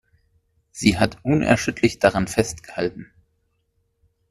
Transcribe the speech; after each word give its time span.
Sie 0.71 0.97
hat 0.97 1.19
unerschütterlich 1.21 1.99
daran 1.99 2.27
festgehalten. 2.27 3.13